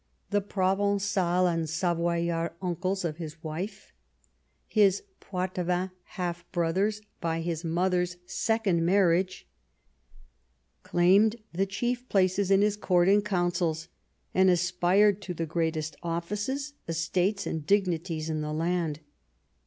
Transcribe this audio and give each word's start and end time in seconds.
The 0.31 0.41
Provencal 0.41 1.45
and 1.45 1.69
Savoyard 1.69 2.53
uncles 2.59 3.05
of 3.05 3.17
his 3.17 3.43
wife, 3.43 3.93
his 4.65 5.03
Poitevin 5.19 5.91
half 6.17 6.43
brothers 6.51 7.01
by 7.19 7.41
his 7.41 7.63
mother's 7.63 8.17
second 8.25 8.83
marriage, 8.83 9.47
claimed 10.81 11.35
the 11.53 11.67
chief 11.67 12.09
places 12.09 12.49
in 12.49 12.63
his 12.63 12.77
court 12.77 13.09
and 13.09 13.23
councils, 13.23 13.89
and 14.33 14.49
aspired 14.49 15.21
to 15.21 15.35
the 15.35 15.45
greatest 15.45 15.95
offices, 16.01 16.73
estates, 16.87 17.45
and 17.45 17.67
dignities 17.67 18.27
in 18.27 18.41
the 18.41 18.53
land. 18.53 19.01